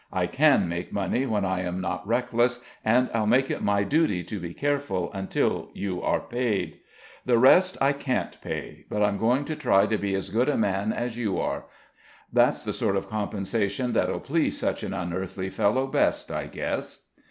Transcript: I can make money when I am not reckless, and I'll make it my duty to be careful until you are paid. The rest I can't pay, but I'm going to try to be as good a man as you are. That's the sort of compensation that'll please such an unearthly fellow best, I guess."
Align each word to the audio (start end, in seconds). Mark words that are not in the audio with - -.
I 0.11 0.25
can 0.25 0.67
make 0.67 0.91
money 0.91 1.27
when 1.27 1.45
I 1.45 1.61
am 1.61 1.79
not 1.79 2.07
reckless, 2.07 2.59
and 2.83 3.07
I'll 3.13 3.27
make 3.27 3.51
it 3.51 3.61
my 3.61 3.83
duty 3.83 4.23
to 4.23 4.39
be 4.39 4.51
careful 4.51 5.13
until 5.13 5.69
you 5.75 6.01
are 6.01 6.21
paid. 6.21 6.79
The 7.23 7.37
rest 7.37 7.77
I 7.79 7.93
can't 7.93 8.35
pay, 8.41 8.85
but 8.89 9.03
I'm 9.03 9.19
going 9.19 9.45
to 9.45 9.55
try 9.55 9.85
to 9.85 9.99
be 9.99 10.15
as 10.15 10.31
good 10.31 10.49
a 10.49 10.57
man 10.57 10.91
as 10.91 11.17
you 11.17 11.37
are. 11.39 11.65
That's 12.33 12.63
the 12.63 12.73
sort 12.73 12.95
of 12.95 13.09
compensation 13.11 13.93
that'll 13.93 14.21
please 14.21 14.57
such 14.57 14.81
an 14.81 14.95
unearthly 14.95 15.51
fellow 15.51 15.85
best, 15.85 16.31
I 16.31 16.47
guess." 16.47 17.03